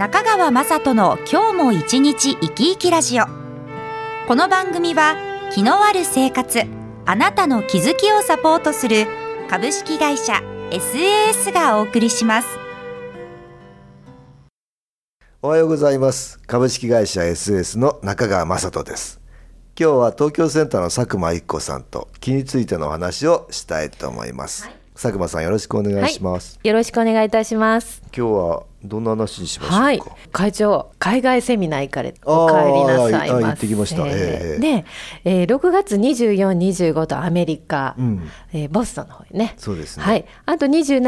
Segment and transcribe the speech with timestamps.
[0.00, 3.24] 中川雅人の今日も一日生き生きラジオ。
[4.26, 5.14] この番組は
[5.52, 6.62] 気のある生活
[7.04, 9.06] あなたの気づきをサポートする
[9.50, 10.40] 株式会社
[10.70, 12.48] SAS がお送りします。
[15.42, 16.38] おはようございます。
[16.46, 19.20] 株式会社 SS の中川雅人です。
[19.78, 28.00] 今日は東京センターの佐久間一子さんと気についてのお話をしたいと思います、佐久間さんよろしくお願いします、よろしくお願いいたします。
[28.16, 30.02] 今日はどんな話にしましはい、
[30.32, 34.06] 会長、海外セミナー行かれ、お帰りなさいま行ってきました。
[34.06, 34.60] ええ。
[34.60, 34.84] で、
[35.24, 36.56] えー、6月24、
[36.92, 38.28] 25とアメリカ、うん。
[38.52, 39.54] えーボストンの方にね。
[39.58, 40.04] そうですね。
[40.04, 41.00] はい、あと27、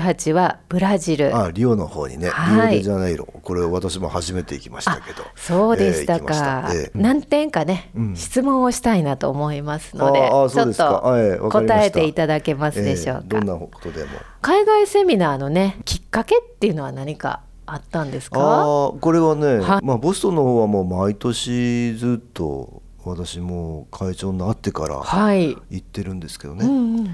[0.00, 1.36] 28はブラジル。
[1.36, 2.70] あリオの方にね、はい。
[2.70, 3.26] リオデジャネイロ。
[3.26, 5.24] これ私も初めて行きましたけど。
[5.34, 6.70] そうでしたえー行きまか。
[6.72, 8.16] えー何点かね、うん。
[8.16, 13.22] 質問をしたいなと思いますので、あーあーちょっと答えていただけますでしょうか。
[13.24, 14.10] えーどんなことでも
[14.46, 18.38] 海外セミナーのね、きっかけっていうのは何かあったんですか？
[18.38, 19.84] あーこれはね、はい。
[19.84, 25.56] まあ、ボストンの方はもう毎年ずっと私も会長になってからはい。
[25.70, 27.08] 行ってるんですけどね、うんうん。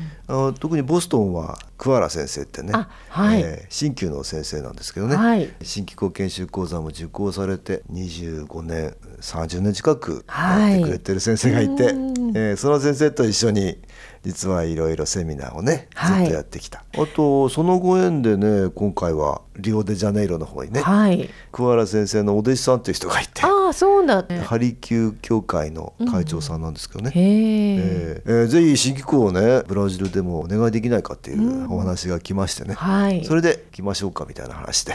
[0.51, 3.41] あ特にボストンは桑原先生ってね、あはい。
[3.41, 5.49] えー鍼灸の先生なんですけどね、はい。
[5.61, 12.37] 鍼灸講研修講座も受講されて25年30年近くはいやってくれてる先生がいて、うん。
[12.37, 13.79] えーその先生と一緒に
[14.25, 21.29] 実はいろいろセミナーをねずはいっとやってきた、あとそのご縁でね今回はリオデジャネイロの方にね、はい。
[21.51, 24.41] 桑原先生のお弟子さんっていう人がいてああ、そうなんね。
[24.41, 27.75] ハリキュー協会の会長さんなんですけどね、へえ。
[27.77, 33.25] えーえーぜひ新機構をねブラジルでもお願いできないかっていうお話が来ましてね、はい。
[33.25, 34.95] それで行きましょうかみたいな話で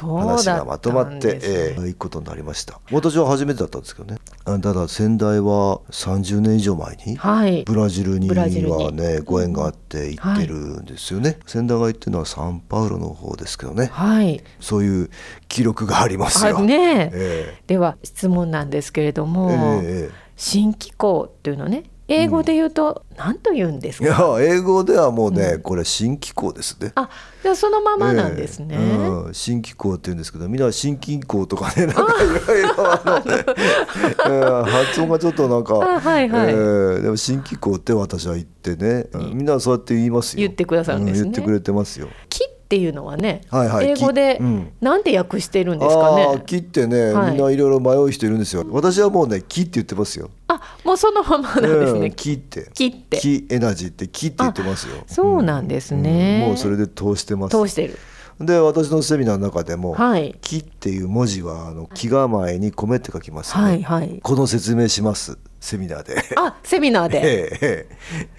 [0.00, 7.64] 話がまとまって、えー行くことになりました私は初めてだったんですけどねあただ先代は30年以上前にはい。
[7.64, 13.90] ブラジルにブラジルにはねご縁があって行ってるんですよね、先代が行ってるのはサンパウロの方ですけどね。
[13.92, 14.42] はい。
[14.60, 15.10] そういう
[15.48, 16.58] 記録がありますよ。
[16.58, 17.10] あね。
[17.12, 20.22] えでは質問なんですけれどえも、ええ。
[20.36, 24.38] 新機構っていうのね、英語で言うと何と言うんですいか。
[24.40, 26.92] や英語ではもうね、これ新機構ですね。
[26.94, 27.08] あ、
[27.42, 28.76] じゃあそのままなんですね。
[28.78, 28.96] ええ。
[29.08, 33.44] うん、新機構って言うんですけどみんな新機構とかねなんかいろいろあの、え
[34.68, 36.48] え発音がちょっとなんか、あはいはい。
[36.48, 40.40] ええでも新機構って私は言ってね、みんなそうやって言いますよ。
[40.40, 41.20] 言ってくださるんですね。
[41.20, 42.08] う言ってくれてますよ。
[42.28, 43.90] 木っていうのはね、はいはい。
[43.90, 44.72] 英語で木うん。
[44.80, 46.42] なんて訳してるんですかね？
[46.46, 47.30] 木ってね、はい。
[47.32, 48.64] みんないろいろ迷う人いるんですよ。
[48.70, 50.30] 私はもうね木って言ってますよ。
[50.48, 52.10] あ、もうそのままなんですうんね。
[52.10, 56.40] 木って木って木エナジーって木って言ってますよそうなんですね。
[56.42, 57.98] うんもうそれで通してます通してる。
[58.40, 64.20] で私のセミナーの中でもはい「木」っていう文字はあの木構えに米って書きますよね、はいはい。
[64.22, 66.16] この説明しますセミナーで。
[66.36, 67.20] あ、セミナーで。
[67.22, 67.86] ええ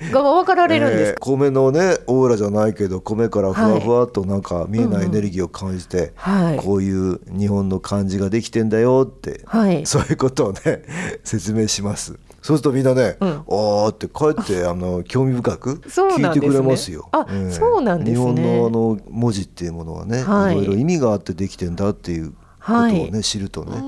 [0.10, 1.20] えが分かられるんですか？
[1.22, 6.58] ええ米のねオーラじゃないけど米からふわふわっとなんか見えないエネルギーを感じて、はい。
[6.58, 9.86] こういう日本の漢字ができてんだよって、はい。
[9.86, 10.60] そういうことをね
[11.24, 12.20] 説明します。
[12.42, 13.30] そうするとみんなね「うん。
[13.30, 17.08] ああ」って帰って あの興味深くそう聞いてくれますよ。
[17.14, 18.16] あそうなんですね。
[18.18, 20.56] 日本のあの文字っていうものはね、はい。
[20.56, 22.36] い、ろいろ意味があってできてんだっていうこ
[22.66, 23.22] とをね、はい。
[23.24, 23.82] 知るとね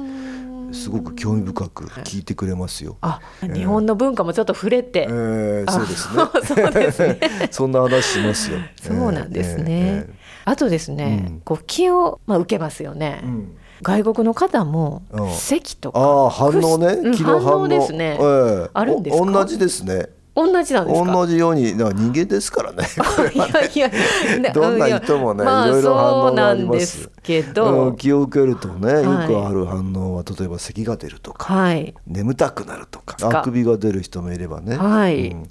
[0.74, 2.98] すごく興味深く聞いてくれますよ。
[3.02, 5.08] あ、日本の文化もちょっと触れて。
[5.10, 6.24] えー、そうですね。
[6.44, 7.20] そすね。
[7.52, 8.60] そんな話しますよ。
[8.82, 10.06] そうなんですね。
[10.08, 10.10] え
[10.46, 13.22] あとですね、うんこう気をまあ受けますよね。
[13.24, 18.24] ーうん外国の方もうん咳とか、ああ反応ねうん気の反応反応ですねえ
[18.68, 20.08] えあるんです同じですね。
[20.36, 21.12] 同じなんですか？
[21.14, 22.84] 同じようにだから人間ですからね。
[23.34, 23.92] いやい
[24.34, 24.52] やね。
[24.54, 26.80] どんな人もねまあいろいろ反応があります。
[26.80, 29.32] ですけうどん、気を受けるとね、はい。
[29.32, 31.94] よくある反応は例えば咳が出るとか、はい。
[32.06, 35.30] 眠たくなるとかかあくびが出る人もいればね、はい。
[35.30, 35.48] うん。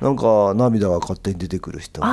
[0.00, 2.02] なんか涙が勝手に出てくる人。
[2.02, 2.06] 言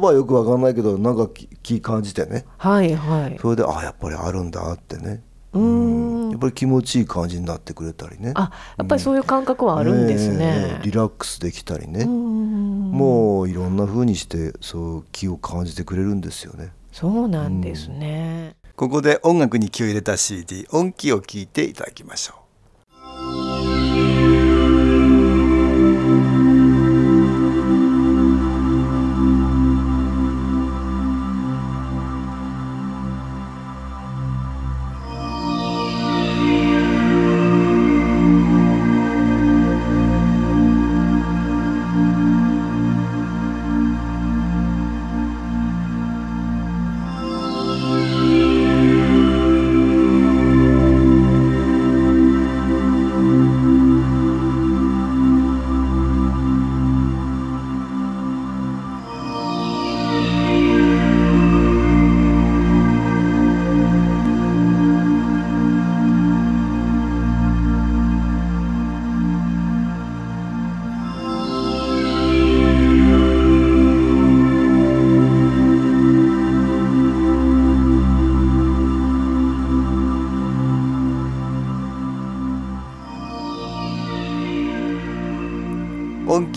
[0.00, 5.22] 葉はよくわかんないけどなんか気気感じてねあはいはいそれであやっぱりあるんだってね
[5.52, 5.60] うー。
[5.62, 8.32] んやっぱり気持ちいい感じになってくれたりね。
[8.34, 10.82] あやっぱりそういう感覚はあるんですえねえ。
[10.82, 16.72] リラックスできたりね、もういろんな風にしてそう気を感じてくれるんですよね。
[16.92, 18.56] そうなんですね。
[18.76, 22.39] ここで音楽に気を入れた CD 音気を聞いていただきましょう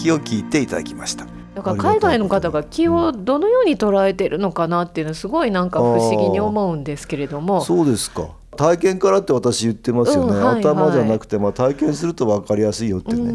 [0.03, 1.25] 気を聞いていただきました。
[1.55, 7.61] だから海外の方が気をどのように捉えてるのかなっていうのはすごいなんか不思議に思うんですけれども。
[7.61, 8.27] そうですか。
[8.57, 10.61] 体験からって私言ってますよね、うんはいはい。
[10.61, 13.31] 頭じゃなくて、まあ、体験すると分かりやすいよってね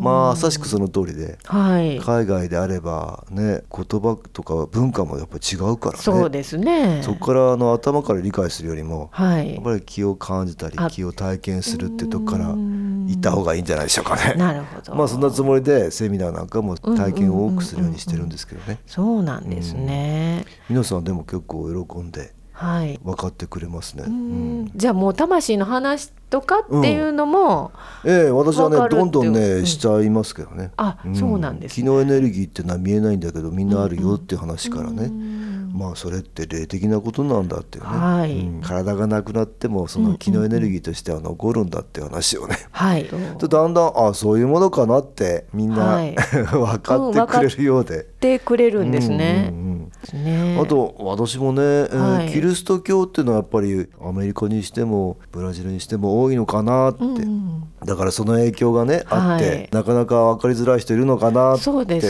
[0.00, 1.98] まあまさしくその通りではい。
[1.98, 6.02] 海外であればね言葉とか文化もやっぱり違うからね。
[6.02, 7.02] そうですね。
[7.02, 9.54] そこからあの頭から理解するよりもはい。
[9.54, 12.90] やっぱり気を感じたりあ気を体験するってとこからうん。
[13.08, 14.34] 行った方がいいんじゃないでしょうかね。
[14.34, 14.94] なるほど。
[14.94, 18.78] まあそんなつもりでセミナーなんかも体験を多くするようにしてるんですけどね。
[18.86, 23.00] そうなんですね、皆さんでも結構喜んではい。
[23.02, 24.04] 分かってくれますね。
[24.06, 24.62] ううん。
[24.64, 27.72] んじゃあもう魂の話とかっていうのも、
[28.04, 29.66] ええ私はねどんどんうねん。
[29.66, 30.70] しちゃいますけどね。
[30.76, 31.74] あそうなんですね。
[31.76, 35.04] 気のエネルギーってのは見えないんだけどみんなあるよっていう話からね。
[35.04, 38.38] うんまあそれって霊的なことなんだっていうね、はい。
[38.40, 38.60] うん。
[38.60, 43.04] 体がなくなってもその気のエネルギーとしては残るんだっていう話をね、はい。
[43.38, 46.14] でだんだんあそういうものかなってみんな、はい。
[46.50, 48.06] 分かってくれるようで。
[48.20, 49.50] でくれるんですね。
[49.52, 49.69] うん。
[50.12, 50.58] うんうんね。
[50.60, 52.30] あと私もね、えーはい。
[52.30, 57.64] キリスト教っていうのはやっぱりアメリカにしてもブラジルにしても多いのかなって、うんうん。
[57.84, 59.68] だからその影響がねあって、はい。
[59.72, 62.00] なかなか分かりづらい人いるのかなって思って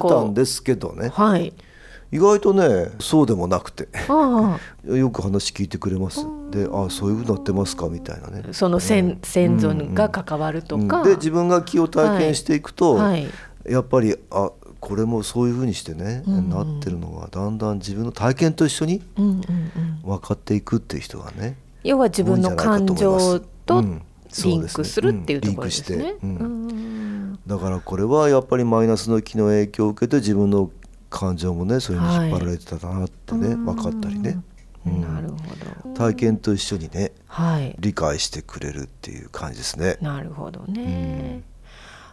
[0.00, 1.08] たんですけどね。
[1.08, 1.52] はい。
[2.10, 3.88] 意外とねそうでもなくて。
[4.08, 6.26] あ よく話聞いてくれます。
[6.50, 8.44] であそういうふうになってますかみたいなね。
[8.48, 10.98] あ、その先,、先祖が関わるとか。
[10.98, 13.28] うんで自分が気を体験していくと、はい。
[13.68, 14.50] やっぱりあ
[14.80, 16.50] これもそういうふうにしてね、うんうん。
[16.50, 19.40] なってるのがだんだん自分の体験と一緒にうんうんうん。
[20.02, 24.02] 分かっていくっていう人がね要は自分の感情とうん。
[24.44, 26.14] リンクするっていうところですね。
[27.46, 30.70] だからこれはやっぱりマイナスの気の影響を受けて自分の
[31.08, 34.38] 感情もねそれに引っ張られてたなってね、分かったりね、
[34.86, 35.00] うん。
[35.00, 35.36] なるほ
[35.88, 35.94] ど。
[35.94, 37.74] 体験と一緒にねはい。
[37.78, 39.96] 理解してくれるっていう感じですね。
[40.02, 41.42] なるほどね。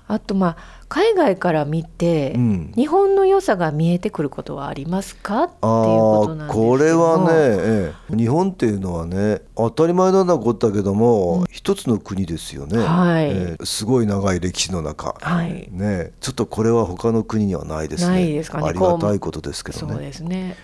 [0.08, 0.58] あとまあ
[0.88, 2.74] 海外から見て、うん。
[2.76, 8.16] 日本の良さが見えてくることはありますかっていうあことなんあですけどこれはね、ええ。
[8.16, 13.26] 日本っていうのはね当たり前のようなことだけども、一つの国ですよね、はい。
[13.32, 13.66] ええ。
[13.66, 15.70] すごい長い歴史の中、はい。
[15.72, 18.12] ね、ちょっとこれは他の国にはないですね。
[18.12, 18.68] ないですかね。
[18.68, 20.56] ありがたいことですけどそうねですね。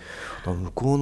[0.44, 0.94] 向こ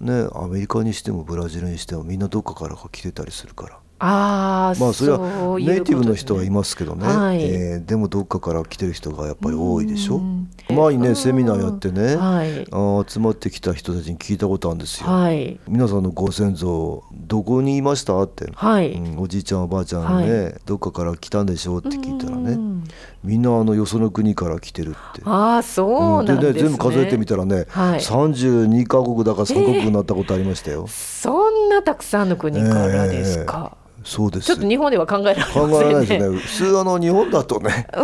[0.00, 5.18] うのねアメリカにしてもブラジルにしてもみんなどっかからか来てたりするからああ、まあそれは
[5.58, 7.06] ネイティブの人はいますけどね。
[7.06, 7.42] はい。
[7.42, 10.16] えーでもどっかから来てる人がやっぱり多いでしょ？
[10.16, 10.50] うん。
[10.68, 12.60] 前にねセミナーやってね、はい。
[12.60, 15.58] あー集まってきた人たちに聞いたことあるんですよ、はい。
[15.68, 18.20] 皆さんのご先祖どこにいました？
[18.22, 18.92] って、はい。
[18.92, 21.76] うんおじいちゃんおばあちゃんね、はどっかから来たんでしょ？
[21.76, 22.52] うって聞いたらね。
[22.52, 22.84] うん
[23.24, 25.22] みんなあのよその国から来てるって。
[25.24, 26.62] ああ、そうなんですね。
[26.62, 27.98] 全部数えてみたらね、はい。
[27.98, 30.86] 32カ国だか3カ国になったことありましたよ。
[30.86, 33.76] そんなたくさんの国からですか。
[34.04, 34.46] そうです。
[34.46, 35.76] ちょっと日本では考えられませ考んね。
[35.78, 36.38] えられないですね。
[36.38, 37.98] 普通あの日本だとね、あ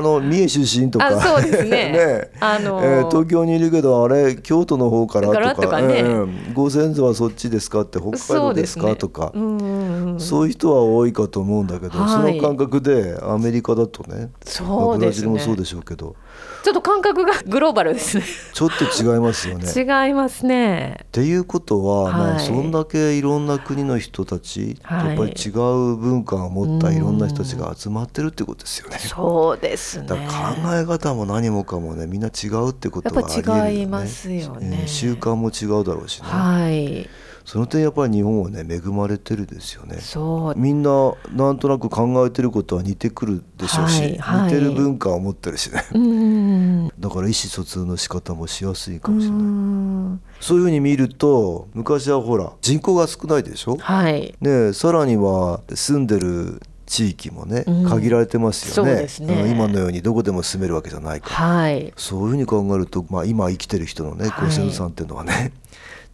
[0.00, 2.30] の三重出身とか、あそうです ね。
[2.40, 5.98] あのーえー東京にいるけどあれ京都の方からとか、ね。
[5.98, 9.32] えーご先祖はそっちですかって北海道ですかとか。
[9.34, 10.20] うんうんうん。
[10.20, 12.10] そういう人は多いかと思うんだけど、はい。
[12.10, 14.30] その感覚でアメリカだとね。
[14.44, 14.68] そうですね。
[14.68, 16.14] まあブラジルもそうでしょうけど
[16.64, 18.24] ちょっと感覚がグローバルですね。
[18.54, 19.66] ちょっと違いますよね。
[19.76, 21.06] 違いますねっ。
[21.12, 28.98] ていうことは、まあ、はいそんだけいろんな国の人たち、はいやっぱり違う文化を持ったいろんな人たちが集まってるってことですよね。
[28.98, 30.06] そうですね。
[30.06, 37.08] だから考え方も何もかもねみんな違うってことはやっぱありえるよね違いますよねえー習慣も違うだろうしね、はい。
[37.44, 40.58] その点やっぱり日本はね恵まれてるですよねそう。
[40.58, 46.88] みんななんとなく考えてることは似てくるでしょうし、はいはい似てる文化を持ってるしねうん。
[46.98, 50.20] だから意思疎通の仕方もしやすいかうもしれない、ん。
[50.40, 54.34] そういうふうに見ると昔はほら人口が少ないでしょ、はい。
[54.40, 61.92] ねえさらには住んでる地域もね、うん限られてますよねそうですねん今のようにどこでも住めるわけじゃないからはい。
[61.96, 65.52] そういうふうに考えると、まあ、今生きてる人のねはいご先祖さんっていうのはね、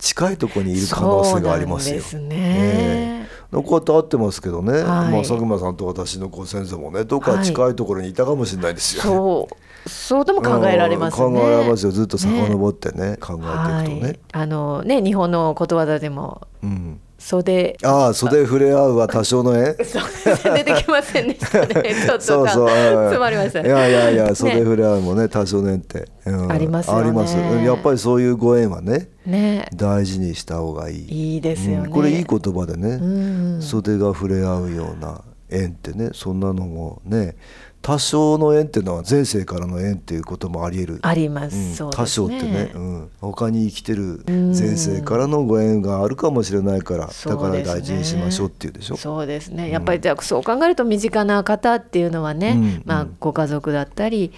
[0.01, 1.97] 近いところにいる可能性がありますよ。
[1.97, 9.89] ですねええこうやって会ってますけどね、はいまあ、佐久間さんと私のご先祖もねどっか近いところにいたかもしれないですよ、そう。
[9.89, 11.27] そうとも考えられますね。
[11.27, 14.09] うん考えられますよずっと遡ってね考えていくとね。
[14.09, 14.19] はい。
[14.33, 17.77] あのね日本のことわざでもうん、袖。
[17.85, 21.95] ああ袖触れ合うは多少の縁 そう出てきませんでしたね。
[22.07, 23.63] ちょっとそうそう、詰まりました。
[23.63, 23.69] ね。
[23.69, 26.51] いやいやいや袖ね触れ合うもね多少の縁って、うん。
[26.51, 27.37] ありますあります。
[27.37, 29.69] うんやっぱりそういうご縁はねね。
[29.75, 31.35] 大事にした方がいい。
[31.35, 31.85] いいですよね。
[31.85, 33.63] うんこれいい言葉でね、うん。
[33.63, 37.37] 袖が触れ合うような縁ってねそんなのもね
[37.83, 40.99] 多少の縁っていうのは前世からの縁っていうこともあり得る。
[41.01, 41.73] あります、うん。
[41.73, 44.49] そう多少ってね、うん、他に生きてるうん。
[44.51, 48.97] 前世からのご縁があるかもしれないから、だから大事にしましょうっていうでしょ？
[48.97, 49.71] そうですね。
[49.71, 52.83] やっぱりじゃあそう考えると身近な方っていうのはね、うん。
[52.85, 53.17] まあうん。
[53.19, 54.33] ご家族だったり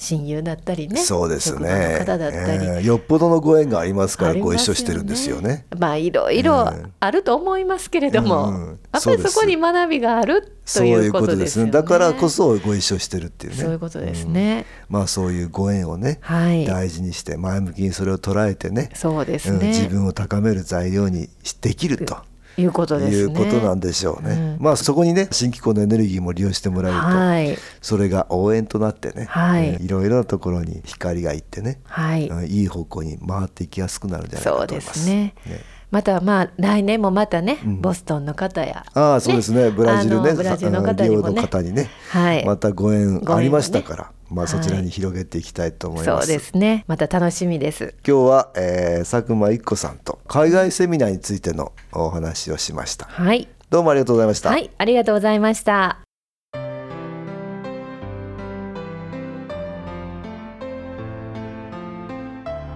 [0.00, 5.66] 親友だったりねそうですね、方だったり、えーよっぽどのご縁がありますからご一緒してるんですよね。
[5.76, 11.70] まあいろいろあると思いますけれども、うんうんやっぱりそこに学びがあるといいううことですすね。
[11.70, 13.58] だからこそご一緒してるっていうね。
[13.58, 14.66] そういうことですね。
[14.88, 19.68] うんまあそういうご縁をね、はい大事にして前向きにそれを捉えてね、そうですうんね。
[19.68, 21.28] 自分を高める材料に
[21.60, 22.16] できると。
[22.58, 23.16] いうことですね。
[23.18, 24.56] いうことなんでしょうね。
[24.58, 24.64] うん。
[24.64, 27.58] まあそこにね新機構のエネルギーも利用してもらえると、はい。
[27.80, 29.68] それが応援となってね、はい。
[29.68, 32.28] えーいろいろなところに光がいってね、はい。
[32.28, 35.00] うんいい方向に回っていきやすくなるんじゃないかそうでと思います。
[35.04, 35.34] すね。
[35.90, 37.80] またまあ来年もまたね、うん。
[37.80, 39.70] ボストンの方や、ああそうですね。
[39.70, 40.34] ブラジルね。
[40.34, 41.28] ブラジルの方にもね。
[41.28, 42.44] あの方にね、はい。
[42.44, 46.26] またご縁ありましたから、まあそちらに広げていきたいと思います。
[46.26, 46.84] そうですね。
[46.86, 47.94] また楽しみです。
[48.06, 53.06] 今日は、えー佐久間一子さんと海外セミナーについてのお話をしました。
[53.06, 53.48] はい。
[53.70, 54.50] どうもありがとうございました。
[54.50, 56.00] はい、ありがとうございました。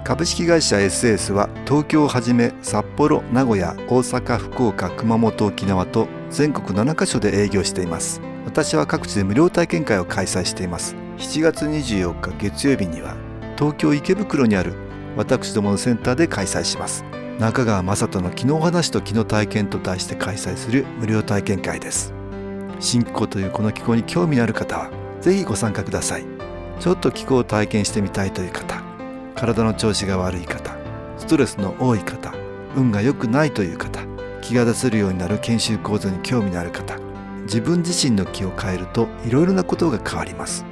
[0.05, 13.15] 株式会社 SS は東京をはじめ札幌名古屋大阪福岡熊本沖縄と全国7カ所で営業しています私は各地で無料体験会を開催しています7月24日月曜日には
[13.57, 14.75] 東京池袋にある
[15.17, 17.05] 私どものセンターで開催します。
[17.39, 22.13] 中川雅人の「昨日話と昨日体験」と題して開催する無料体験会です。
[22.81, 26.25] 新気候というこの気候に興味のある方はぜひご参加ください。
[26.81, 28.83] ちょっと気候を体験してみたいという方
[29.37, 30.77] 体の調子が悪い方
[31.17, 32.35] ストレスの多い方
[32.75, 34.01] 運が良くないという方
[34.41, 36.99] 気が出せるようになる研修講座に興味のある方
[37.45, 40.72] 自分自身の気を変えるといろいろなことが変わります。